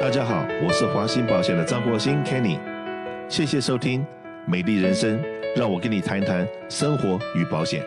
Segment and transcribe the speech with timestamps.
[0.00, 2.56] 大家好，我是华兴保险的张国兴 Kenny，
[3.28, 4.00] 谢谢收听
[4.46, 5.18] 《美丽人生》，
[5.56, 7.84] 让我跟你谈一谈生活与保险。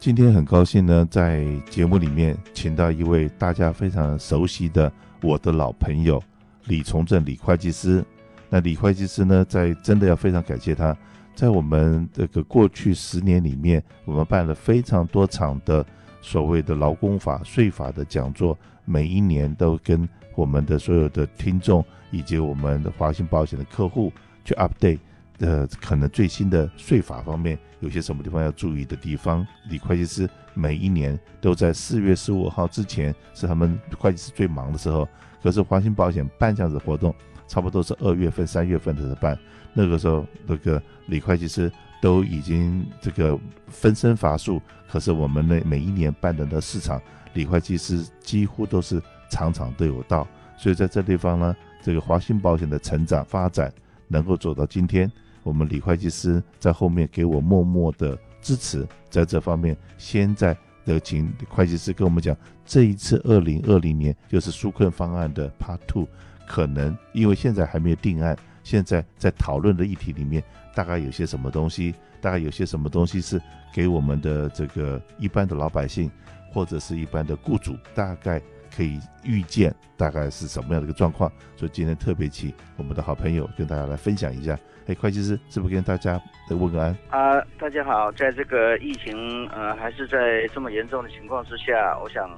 [0.00, 4.92] 今天很高兴呢，在节目里面请到一位大家非常熟悉的
[5.22, 6.20] 我的老朋友
[6.64, 8.04] 李从政李会计师。
[8.48, 10.94] 那李会计师呢，在真的要非常感谢他，
[11.36, 15.86] 在我们这个过去十年里面，我们办了非常多场的
[16.20, 18.58] 所谓的劳工法、税法的讲座。
[18.90, 24.12] 每一年都跟我们的所有的听众以及我们的华兴保险的客户
[24.44, 24.98] 去 update，
[25.38, 29.46] 呃，可能最新的税法方面有些什么地方要注意的地方。
[29.68, 35.08] 李会计师每一年都在四月十五号之前是他们会计师最忙的时候，
[35.40, 37.14] 可是华兴保险办这样子的活动，
[37.46, 39.38] 差不多是二月份、三月份的时候办，
[39.72, 41.70] 那个时候那个李会计师
[42.02, 43.38] 都已经这个
[43.68, 47.00] 分身乏术，可是我们那每一年办的那市场。
[47.32, 50.26] 李会计师几乎都是场场都有到，
[50.56, 53.72] 所以在这地方呢，这个华信保险的成长发展
[54.08, 55.10] 能够走到今天，
[55.42, 66.08] 我们李会计师在后面给我默默的支持，在这方面，现在的请会计师跟我们讲，这一次二零二零年就是纾困方案的 Part Two，
[66.46, 70.42] 可能因为现在还没有定案，现在在讨论的议题里面，
[70.74, 73.40] 大概有些什么东西，大概有些什么东西是
[73.72, 76.10] 给我们的这个一般的老百姓。
[76.52, 78.40] 或者是一般的雇主，大概
[78.74, 84.58] 可以预见大概是什么样的一个状况，所以今天特别请我们的好朋友跟大家来分享一下。
[84.86, 86.96] 哎，会计师是不是跟大家来问个安？
[87.10, 92.28] 啊，大家好，在这个疫情呃还是在这么严重的情况之下，我想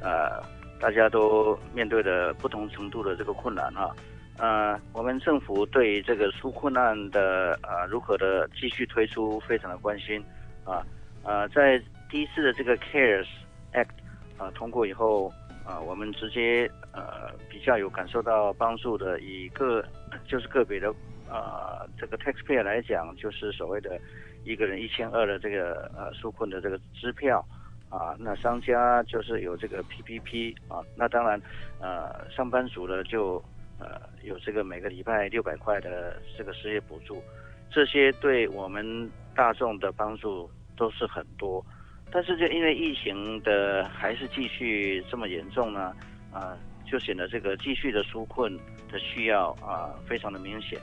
[0.00, 0.42] 呃
[0.80, 3.94] 大家都面对着不同程度的这个困难哈。
[4.38, 10.24] 呃，我们政府对这个纾困案的呃如何的继续推出非常的关心
[10.64, 10.80] 啊
[11.24, 13.26] 呃在第一次的这个 CARES
[13.72, 13.96] Act
[14.36, 15.32] 啊通过以后
[15.64, 19.84] 啊，我们直接呃比较有感受到帮助的，以个
[20.26, 20.88] 就是个别的
[21.30, 24.00] 啊这个 taxpayer 来讲，就是所谓的
[24.44, 27.44] 一个人一千二的这个呃纾困的这个支票
[27.90, 31.38] 啊，那商家就是有这个 PPP 啊，那当然
[31.80, 33.42] 呃上班族呢就
[33.78, 37.22] 呃有这个每个礼拜六百块的这个失业补助，
[37.70, 41.62] 这些对我们大众的帮助都是很多。
[42.10, 45.94] 但是就因为疫情的还是继续这么严重呢，
[46.32, 46.56] 啊，
[46.90, 48.56] 就显得这个继续的纾困
[48.90, 50.80] 的需要啊非常的明显。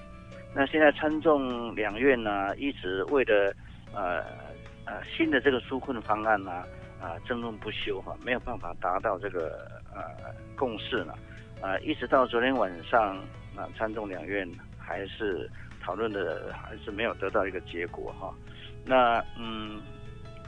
[0.53, 3.52] 那现在参众两院呢一直为了
[3.91, 4.24] 呃
[4.86, 6.63] 呃新的这个纾困方案呢
[7.02, 11.13] 啊争论不休哈，没有办法达到这个呃共识呢，
[11.59, 13.18] 啊一直到昨天晚上
[13.56, 14.47] 啊参众两院
[14.78, 15.50] 还是
[15.81, 18.31] 讨论的还是没有得到一个结果哈。
[18.86, 19.81] 那嗯。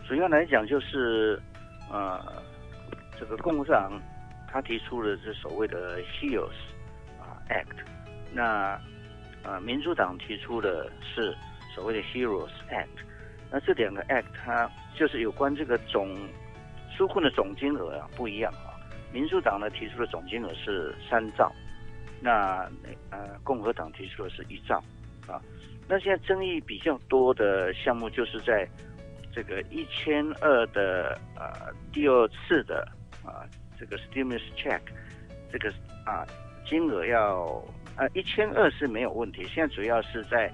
[0.08, 1.38] 主要来讲就是，
[1.92, 2.42] 呃，
[3.20, 3.92] 这个共和党
[4.48, 6.54] 他提出的是所谓的 HEROES
[7.20, 7.84] 啊 Act，
[8.32, 8.80] 那
[9.44, 11.36] 呃民主党提出的是
[11.76, 12.88] 所谓的 HEROES Act，
[13.52, 16.18] 那这两个 Act 它就是有关这个总
[16.98, 18.80] 纾困的总金额啊不一样啊，
[19.12, 21.52] 民主党呢提出的总金额是三兆，
[22.22, 22.66] 那
[23.10, 24.82] 呃共和党提出的是一兆
[25.28, 25.42] 啊，
[25.86, 28.66] 那现在争议比较多的项目就是在。
[29.38, 32.88] 这个一千二的呃第二次的
[33.24, 33.46] 啊、
[33.80, 34.80] 这个 stimulus check，
[35.52, 35.70] 这个
[36.06, 36.26] 啊
[36.68, 37.64] 金额要
[37.96, 40.52] 啊一千二是没有问题，现在主要是在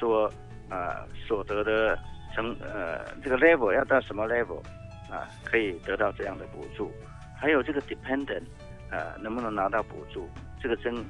[0.00, 0.28] 说
[0.68, 1.96] 啊、所得的
[2.34, 4.60] 成呃这个 level 要到什么 level
[5.08, 6.90] 啊可以得到这样的补助，
[7.38, 8.42] 还有这个 dependent
[8.90, 10.28] 啊能不能拿到补助，
[10.60, 11.04] 这个争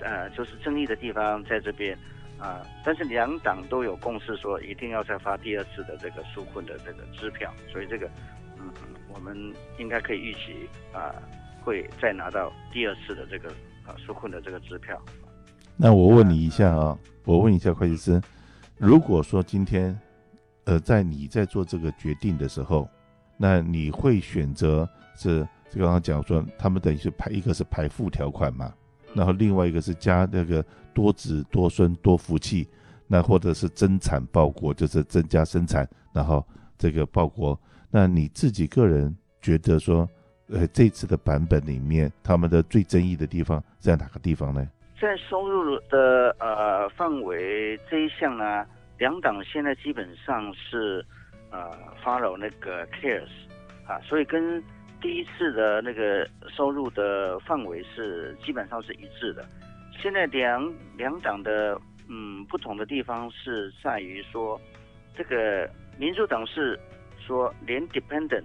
[0.00, 1.96] 呃就是争议的地方在这边。
[2.38, 2.62] 啊！
[2.84, 8.08] 但是两党都有共识，说一定要再发第二次的这个纾困的这个支票，所以这个，
[8.58, 8.70] 嗯，
[9.12, 9.36] 我们
[9.78, 11.14] 应该可以预期啊，
[11.62, 13.48] 会再拿到第二次的这个
[13.84, 15.00] 啊纾困的这个支票。
[15.76, 18.20] 那我问你一下啊，我问一下会计师，
[18.76, 19.98] 如果说今天，
[20.64, 22.88] 呃，在你在做这个决定的时候，
[23.36, 28.72] 那你会选择是就刚刚讲说，他们等于是排一个是排付条款嘛？
[29.14, 30.64] 然后另外一个是加那个
[30.94, 32.68] 多子多孙多福气，
[33.06, 36.46] 那或者是增产报国，就是增加生产，然后
[36.76, 37.58] 这个报国。
[37.90, 40.08] 那你自己个人觉得说，
[40.48, 44.68] 呃，这次的版本里面，他们的最争议的地方在哪个地方呢？
[45.00, 48.64] 在收入的呃范围这一项呢，
[48.98, 51.04] 两党现在基本上是
[51.50, 51.70] 呃
[52.04, 53.28] follow 那个 CARES
[53.86, 54.62] 啊，所以跟。
[55.00, 59.46] 第一次的那个收入的范围是基本上是一致的，
[60.00, 64.60] 现在两两党的嗯不同的地方是在于说，
[65.16, 66.78] 这个民主党是
[67.24, 68.42] 说连 dependent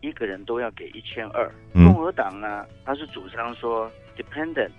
[0.00, 1.50] 一个人都要给一千二。
[1.74, 4.70] 嗯共和党呢，他是主张说 dependent，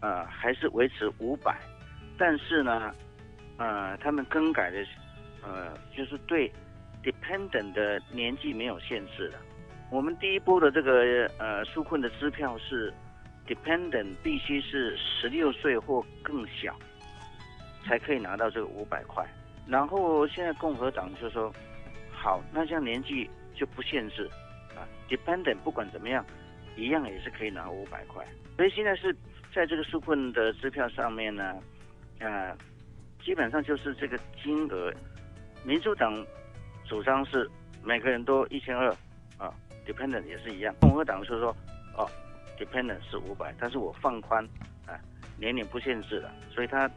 [0.00, 1.58] 呃，还是维持五百，
[2.18, 2.94] 但是呢，
[3.56, 4.84] 呃，他们更改的，
[5.42, 6.52] 呃，就是对
[7.02, 9.38] dependent 的年纪没有限制了。
[9.90, 12.92] 我们第一波的这个呃纾困的支票是
[13.46, 16.76] dependent 必须是十六岁或更小，
[17.84, 19.26] 才可以拿到这个五百块。
[19.66, 21.52] 然后现在共和党就说，
[22.12, 24.30] 好，那像年纪就不限制
[24.76, 26.24] 啊，dependent 不管怎么样，
[26.76, 28.24] 一样也是可以拿五百块。
[28.56, 29.12] 所以现在是
[29.52, 31.56] 在这个纾困的支票上面呢，
[32.20, 32.56] 呃，
[33.24, 34.92] 基本上就是这个金额，
[35.64, 36.24] 民主党
[36.84, 37.50] 主张是
[37.82, 38.94] 每个人都一千二
[39.92, 40.74] ，dependent 也是一样。
[40.80, 41.54] 共和党是说，
[41.96, 42.08] 哦
[42.58, 44.44] ，dependent 是五百，但是我放宽
[44.86, 44.98] 啊，
[45.36, 46.88] 年龄不限制了，所以他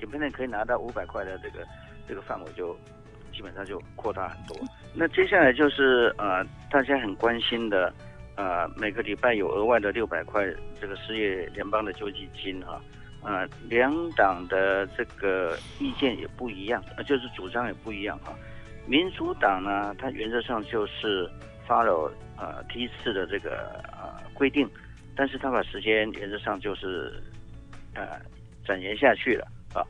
[0.00, 1.66] dependent 可以拿到五百块的这个
[2.08, 2.76] 这个范围就
[3.32, 4.56] 基本上就扩大很多。
[4.94, 7.92] 那接下来就是呃大家很关心的。
[8.36, 10.42] 呃，每个礼拜有额外的六百块
[10.80, 12.80] 这个失业联邦的救济金哈、
[13.22, 18.38] 啊，两党的这个意见也不一样，呃，就是主张也不一样哈、啊。
[18.86, 21.30] 民主党呢，它原则上就是
[21.66, 24.68] 发了呃第一次的这个呃规定，
[25.14, 27.22] 但是他把时间原则上就是
[27.94, 28.20] 呃
[28.64, 29.86] 展延下去了啊。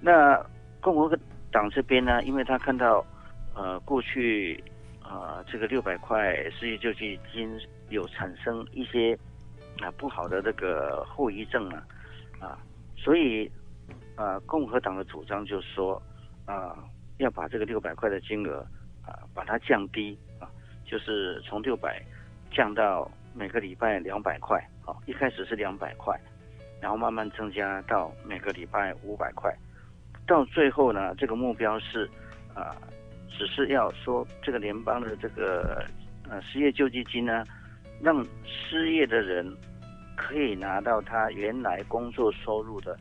[0.00, 0.40] 那
[0.80, 1.18] 共和
[1.50, 3.04] 党这边呢，因为他看到
[3.54, 4.62] 呃过去。
[5.08, 7.56] 啊、呃，这个六百块失业救济金
[7.90, 9.16] 有产生一些
[9.80, 11.86] 啊、不好的这个后遗症啊，
[12.40, 12.58] 啊，
[12.96, 13.48] 所以
[14.16, 16.02] 啊、共和党的主张就是说
[16.44, 16.76] 啊、
[17.18, 18.66] 要把这个六百块的金额
[19.06, 20.18] 啊把它降低，
[20.86, 22.00] 就是从六百
[22.50, 26.18] 降到每个礼拜两百块啊，一开始是两百块，
[26.80, 29.54] 然后慢慢增加到每个礼拜五百块，
[30.26, 32.08] 到最后呢，这个目标是
[32.54, 32.74] 啊。
[33.38, 35.84] 只是要说这个联邦的这个
[36.26, 37.44] 呃失业救济金呢，
[38.00, 39.54] 让失业的人
[40.16, 42.98] 可以拿到他原来工作收入的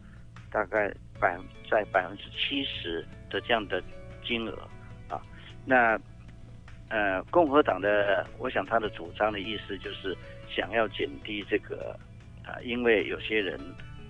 [0.51, 1.39] 大概百
[1.71, 3.81] 在百分之七十的这样的
[4.25, 4.67] 金额
[5.07, 5.21] 啊。
[5.65, 5.97] 那
[6.89, 10.15] 呃共和党的，我想他的主张的意思就是
[10.49, 11.97] 想要减低这个
[12.45, 13.59] 啊，因为有些人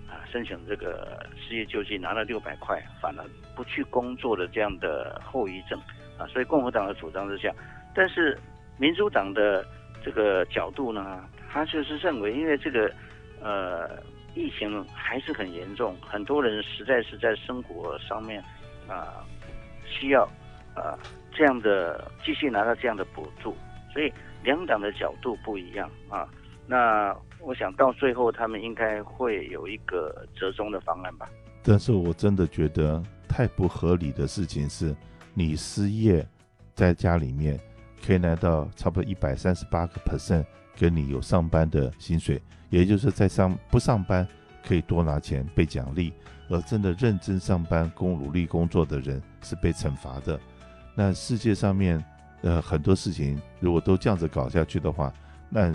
[0.08, 3.26] 啊申请这个失业救济拿了六百块，反而
[3.56, 5.80] 不去工作的这样的后遗症。
[6.18, 7.56] 啊，所以共和党的主张是这样，
[7.94, 8.40] 但是
[8.78, 9.66] 民主党的
[10.02, 12.90] 这个角度呢，他就是认为，因为这个
[13.42, 14.02] 呃
[14.34, 18.42] 疫情还是很严重，很多人实在是在生活上面
[18.88, 19.26] 啊、
[19.86, 20.24] 需要
[20.74, 20.96] 啊、
[21.36, 23.56] 这样的继续拿到这样的补助，
[23.94, 24.12] 所以
[24.44, 26.28] 两党的角度不一样啊。
[26.66, 31.30] 那我想到最后他们应该会有一个折中的方案吧。
[31.62, 34.96] 但是我真的觉得太不合理的事情是。
[35.38, 36.26] 你失业，
[36.74, 37.60] 在家里面
[38.02, 40.46] 可以拿到差不多一百三十八个 percent，
[40.80, 44.26] 跟你有上班的薪水，也就是在上不上班
[44.66, 46.14] 可以多拿钱被奖励，
[46.50, 50.40] 而真的认真上班、工努力工作的人是被惩罚的。
[50.96, 52.04] 那世界上面
[52.42, 55.14] 呃很多事情如果都这样子搞下去的话，
[55.50, 55.74] 那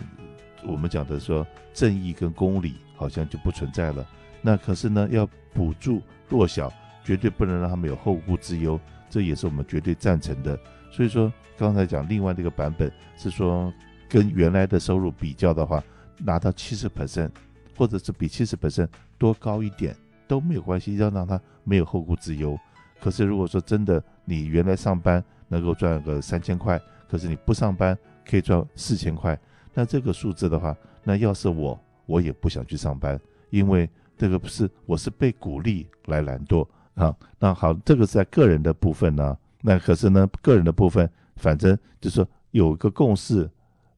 [0.67, 4.07] 我们讲的说正义跟公理好像就不存在了。
[4.43, 6.73] 那可是呢，要补助弱小，
[7.05, 8.81] 绝对不能让他们有后顾之忧。
[9.11, 10.59] 这也是我们绝对赞成的。
[10.91, 13.73] 所以说，刚才讲另外这个版本是说，
[14.09, 15.83] 跟原来的收入比较的话，
[16.17, 17.31] 拿到七十 percent，
[17.77, 19.95] 或者是比七十 percent 多高一点
[20.27, 22.59] 都没有关系，要让他没有后顾之忧。
[23.01, 27.97] 可是如果说真的你原来上班能够赚个三千块，可是你不上班
[28.29, 29.39] 可以赚四千块，
[29.75, 33.19] 那这个数字的话，那要是我，我也不想去上班，
[33.51, 36.67] 因为这个不是我是被鼓励来懒惰。
[36.95, 39.37] 啊，那好，这个是在个人的部分呢。
[39.63, 43.49] 那可是呢，个人的部分，反正就是说有一个共识，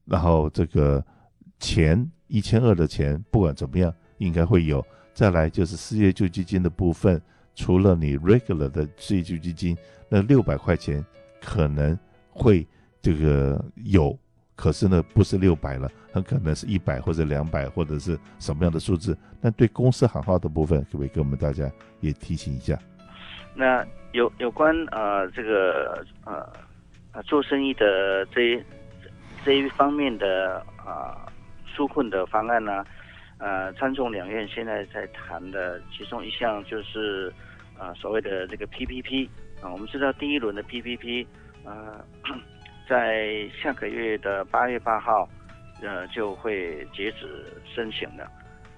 [0.05, 1.03] 然后这个
[1.59, 4.85] 钱一千二的钱，不管怎么样，应该会有。
[5.13, 7.21] 再来就是失业救济金的部分，
[7.55, 9.77] 除了你 regular 的失业救济金，
[10.09, 11.05] 那六百块钱
[11.41, 11.97] 可能
[12.29, 12.67] 会
[13.01, 14.17] 这个有，
[14.55, 19.17] 可是呢，不是六百了，很可能是一百或者两百或者是什么样的数字。
[19.41, 22.79] 那对公司行号的部分，可不可以跟我们大家也提醒一下？
[23.55, 26.41] 那有有关呃这个呃
[27.11, 28.63] 啊做生意的这
[29.45, 31.31] 这一方面的啊
[31.75, 32.83] 纾困的方案呢，
[33.43, 37.31] 呃参众两院现在在谈的其中一项就是、
[37.77, 39.27] 呃、所谓的这个 PPP
[39.61, 41.27] 啊，我们知道第一轮的 PPP
[41.65, 41.99] 呃
[42.87, 45.27] 在下个月的八月八号
[45.81, 47.45] 呃就会截止
[47.75, 48.25] 申请的，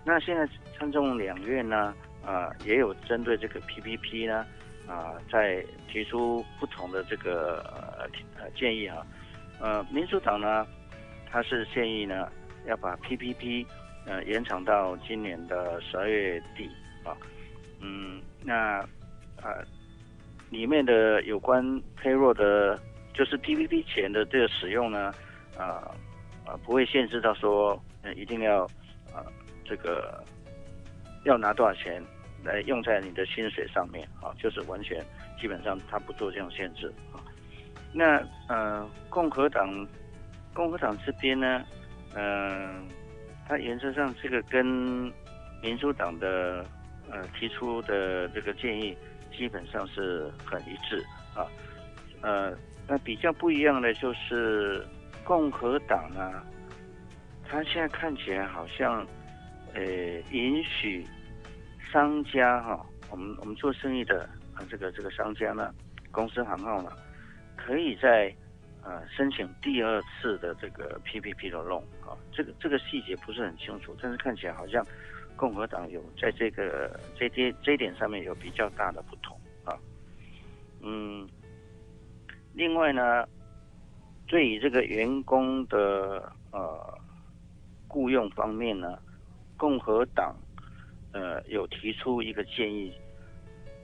[0.03, 1.93] 那现在参众两院呢
[2.25, 4.45] 啊、呃、也有针对这个 PPP 呢。
[4.87, 7.57] 啊，在提出不同的这个
[8.37, 9.03] 呃建议哈，
[9.59, 10.63] 呃，民主党呢，
[11.27, 12.31] 他是建议呢
[12.67, 13.65] 要把 PPP
[14.05, 16.69] 呃延长到今年的十二月底
[17.03, 17.15] 啊。
[17.81, 18.79] 嗯，那
[19.41, 19.63] 呃
[20.49, 21.63] 里面的有关
[22.01, 22.79] payroll 的，
[23.13, 25.13] 就是 PPP 钱的这个使用呢，
[25.57, 25.91] 啊、
[26.45, 28.63] 啊不会限制到说呃一定要
[29.13, 29.25] 啊、
[29.63, 30.23] 这个
[31.23, 32.03] 要拿多少钱
[32.43, 35.03] 来用在你的薪水上面啊，就是完全
[35.41, 37.19] 基本上他不做这种限制啊。
[37.91, 39.87] 那呃，共和党，
[40.53, 41.63] 共和党这边呢，
[42.13, 42.85] 嗯、
[43.47, 44.65] 它原则上这个跟
[45.61, 46.65] 民主党的
[47.09, 48.97] 呃提出的这个建议
[49.35, 51.03] 基本上是很一致
[51.35, 51.45] 啊。
[52.21, 54.85] 呃，那比较不一样的就是
[55.23, 56.41] 共和党呢，
[57.47, 59.05] 它现在看起来好像
[59.73, 59.81] 呃
[60.31, 61.05] 允许
[61.91, 65.73] 商家哈、我们我们做生意的啊这个这个商家呢，
[66.11, 66.91] 公司行号呢。
[67.55, 68.31] 可以在
[68.85, 74.85] 呃申请第二次的这个 PPP 的 loan 啊，这个这个细节不是很清楚，但是看起来好像
[75.35, 79.75] 共和党有在这个这些这一点上面有比较大的不同啊。
[80.81, 81.27] 嗯，
[82.53, 83.27] 另外呢，
[84.27, 86.99] 对于这个员工的呃
[87.87, 88.99] 雇佣方面呢，
[89.57, 90.35] 共和党
[91.11, 92.93] 呃有提出一个建议，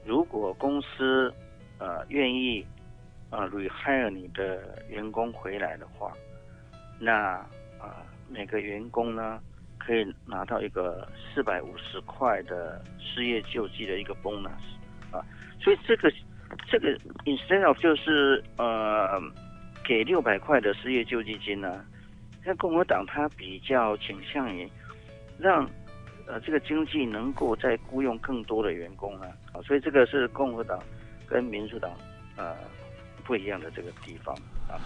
[0.05, 1.33] 如果公司
[1.79, 2.63] 呃愿意。
[3.31, 6.11] 啊，rehire 你的员工回来的话，
[6.99, 7.37] 那
[7.79, 9.41] 啊每个员工呢
[9.79, 14.49] 可以拿到一个四百五十块的失业救济的一个 bonus
[15.11, 15.23] 啊，
[15.61, 16.11] 所以这个
[16.67, 19.17] 这个 instead of 就是呃
[19.81, 21.85] 给六百块的失业救济金呢，
[22.43, 24.69] 像共和党他比较倾向于
[25.39, 25.65] 让
[26.27, 30.77] 呃这个经济能够再雇佣更多的员工呢啊，所以这个是共和党
[31.25, 31.89] 跟民主党
[32.35, 32.57] 呃。
[33.21, 34.35] 不一样的这个地方
[34.67, 34.79] 啊，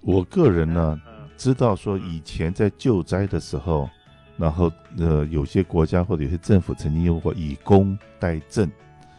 [0.00, 1.00] 我个人呢
[1.36, 3.88] 知道说以前在救灾的时候，
[4.36, 8.68] 然后呃有些国家或者有些政府曾经用过以工代赈，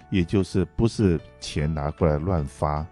[0.09, 2.85] 也就是不是钱拿过来乱发，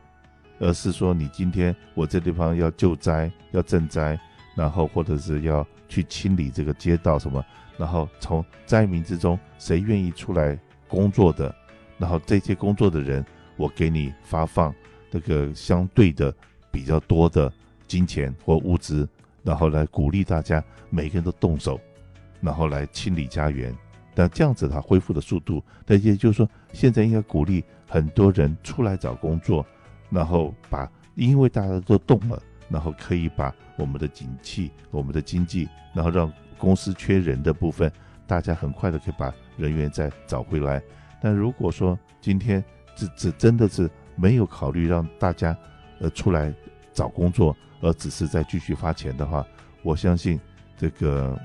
[0.59, 4.19] 而是说你今天我这地方要救灾要赈灾，
[4.55, 7.43] 然后或者是要去清理这个街道什么，
[7.77, 10.57] 然后从灾民之中谁愿意出来
[10.87, 11.53] 工作的，
[11.97, 14.73] 然后这些工作的人我给你发放。
[15.09, 16.33] 这个相对的
[16.71, 17.51] 比较多的
[17.87, 19.07] 金钱或物资，
[19.43, 21.79] 然后来鼓励大家每个人都动手，
[22.41, 23.73] 然后来清理家园。
[24.13, 29.65] 但这样子它恢复的速度，但也就是说，现在应该鼓励很多人出来找工作，
[30.09, 37.91] 然后把因为大家都动了，然后可以把我们的景气、我们的经济，然后让公司缺人的部分，
[38.25, 40.81] 大家很快的可以把人员再找回来。
[41.21, 42.63] 但如果说今天
[42.95, 43.89] 这这真的是。
[44.17, 45.55] 没有考虑让大家，
[45.99, 46.53] 呃，出来
[46.91, 49.45] 找工作，而只是在继续发钱的话，
[49.83, 50.37] 我相信
[50.75, 51.39] 这个，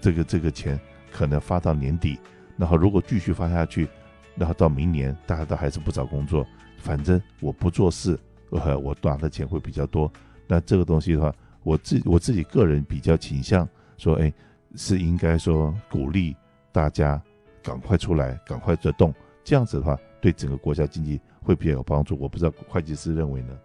[0.00, 0.78] 这个这个钱
[1.10, 2.18] 可能发到年底，
[2.56, 3.88] 然后如果继续发下去，
[4.34, 6.46] 然后到明年大家都还是不找工作，
[6.78, 8.18] 反正我不做事，
[8.50, 10.12] 呃，我拿的钱会比较多。
[10.48, 14.32] 那这个东西的话，我自我自己个人比较倾向说，哎，
[14.74, 16.34] 是应该说鼓励
[16.72, 17.22] 大家
[17.62, 19.14] 赶快出来，赶快做动，
[19.44, 21.20] 这样子的话，对整个国家经济。
[21.42, 23.58] 会比较有帮助，我不知道会计师认为呢？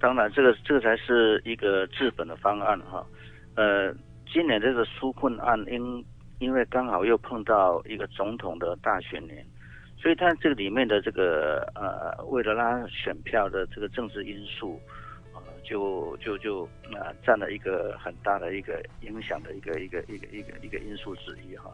[0.00, 3.06] 当然，这个这个才是一个治本的方案哈。
[3.54, 3.94] 呃，
[4.26, 6.04] 今年这个纾困案因
[6.40, 9.46] 因为刚好又碰到一个总统的大选年，
[9.96, 14.80] 所以它这个里面的这个呃，为了拉选票的这个政治因素，
[15.34, 21.70] 呃，就就就呃占了一个很大的一个影响的一个一个一个一个一个因素之一哈。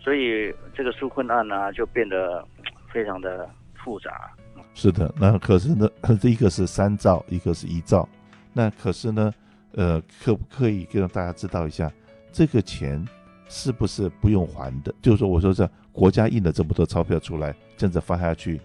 [0.00, 2.44] 所以这个纾困案呢，就变得
[2.92, 4.32] 非常的复杂。
[4.74, 5.88] 是的，那可是呢，
[6.22, 8.08] 一个是三兆，一个是一兆，
[8.52, 9.34] 那可是呢，
[9.72, 11.92] 呃，可不可以让大家知道一下，
[12.32, 13.04] 这个钱
[13.48, 14.94] 是不是不用还的？
[15.02, 18.60] 就是说，我说这国家印了这么多钞票出来，这样子发下去，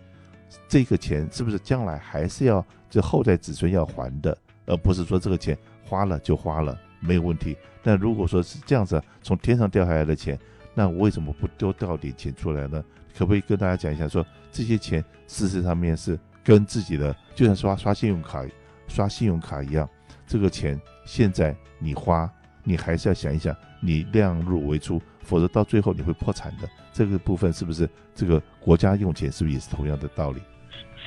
[0.68, 7.58] 这个钱是不是将来还是要这后代子孙要还的，而不是说这个钱花了就花了没有问题？
[7.84, 10.40] 但如果说是这样子，从天上掉下来的钱，
[10.74, 12.84] 那为什么不多掉点钱出来呢？
[13.18, 18.44] 可不可以跟大家讲一下说，这些钱事实上面是跟自己的，就像刷刷信用卡、
[18.88, 19.90] 刷信用卡一样，
[20.28, 22.30] 这个钱现在你花，
[22.64, 26.68] 你还是要想一想，你量入为出，否则到最后你会破产的。
[26.92, 30.42] 这个部分是不是这个国家用钱是不是也是同样的道理？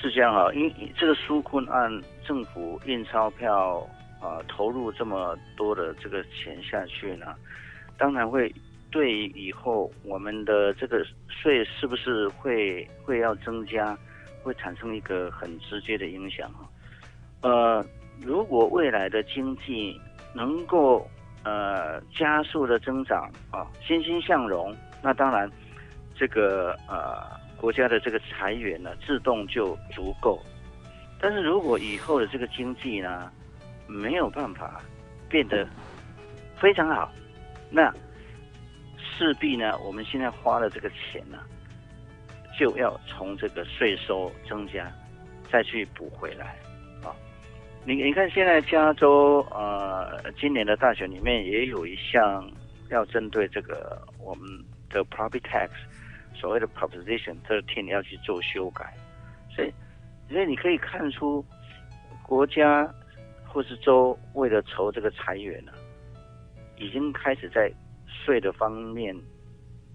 [0.01, 1.91] 是这样啊，因这个纾困案，
[2.27, 3.87] 政府印钞票
[4.21, 7.27] 啊，投入这么多的这个钱下去呢，
[7.99, 8.51] 当然会。
[8.91, 13.97] 对以后我们的这个税是不是会会要增加，
[14.43, 16.69] 会产生一个很直接的影响哈。
[17.43, 17.85] 呃，
[18.21, 20.01] 如果未来的经济
[20.35, 21.07] 能够
[21.45, 25.51] 呃加速的增长啊，欣欣向荣，那当然
[26.15, 30.41] 这个呃国家的这个财源呢自动就足够。
[31.21, 33.31] 但是如果以后的这个经济呢
[33.87, 34.81] 没有办法
[35.29, 35.67] 变得
[36.59, 37.13] 非常好，
[37.71, 37.93] 那
[39.19, 41.39] 势必呢我们现在花的这个钱呢
[42.57, 44.89] 就要从这个税收增加
[45.51, 46.57] 再去补回来
[47.03, 47.11] 啊。
[47.85, 52.49] 你你看，现在加州呃，今年的大选里面也有一项
[52.91, 54.47] 要针对这个我们
[54.89, 55.71] 的 property tax，
[56.35, 58.95] 所谓的 proposition thirteen 要去做修改，
[59.55, 59.73] 所以
[60.31, 61.45] 所以你可以看出
[62.23, 62.89] 国家
[63.47, 65.73] 或是州为了筹这个财源呢，
[66.77, 67.73] 已经开始在
[68.29, 69.17] 税的方面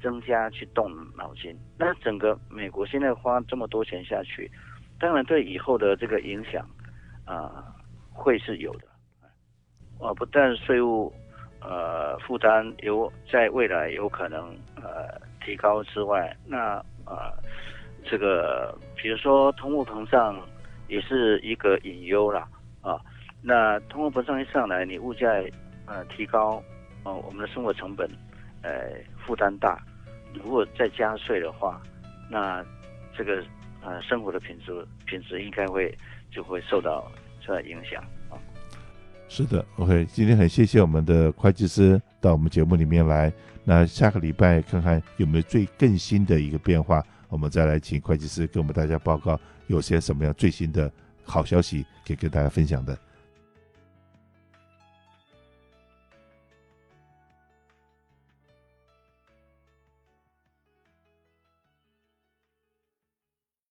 [0.01, 1.55] 增加去动脑筋。
[1.77, 4.49] 那整个美国现在花这么多钱下去，
[4.97, 6.67] 当然对以后的这个影响
[7.25, 7.69] 啊。
[8.15, 8.85] 会是有的，
[10.05, 11.11] 啊，不但税务
[11.61, 17.33] 呃负担有在未来有可能呃提高之外，那呃
[18.05, 20.39] 这个比如说通货膨胀
[20.87, 22.47] 也是一个隐忧啦
[22.81, 23.01] 啊，
[23.41, 25.27] 那通货膨胀一上来，你物价
[25.87, 26.61] 呃提高，
[27.03, 28.07] 呃，我们的生活成本
[28.63, 28.91] 呃
[29.23, 29.79] 负担大，
[30.33, 31.79] 如果再加税的话，
[32.31, 32.65] 那
[33.15, 33.43] 这个
[33.83, 34.71] 呃生活的品质
[35.05, 35.95] 品质应该会
[36.31, 37.11] 就会受到。
[37.45, 38.39] 受到影响啊，
[39.27, 43.29] 是的，OK，今天很谢谢我们的会计师到我们节目里面来。
[43.65, 50.89] 那下个礼拜看看有没有最更新的一个变化，我们再来请会计师给我们大家报告有些什么样最新的
[51.25, 52.97] 好消息可以跟大家分享的。